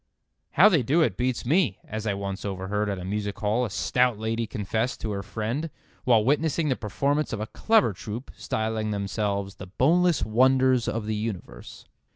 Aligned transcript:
"How 0.53 0.67
they 0.67 0.81
do 0.81 1.03
it 1.03 1.15
beats 1.15 1.45
me," 1.45 1.77
as 1.87 2.07
I 2.07 2.15
once 2.15 2.43
overheard 2.43 2.89
at 2.89 2.97
a 2.97 3.05
music 3.05 3.37
hall 3.37 3.65
a 3.65 3.69
stout 3.69 4.17
lady 4.17 4.47
confess 4.47 4.97
to 4.97 5.11
her 5.11 5.21
friend 5.21 5.69
while 6.05 6.25
witnessing 6.25 6.69
the 6.69 6.75
performance 6.75 7.31
of 7.33 7.39
a 7.39 7.45
clever 7.45 7.93
troup, 7.93 8.31
styling 8.35 8.89
themselves 8.89 9.57
"The 9.57 9.67
Boneless 9.67 10.25
Wonders 10.25 10.87
of 10.87 11.05
the 11.05 11.13
Universe." 11.15 11.85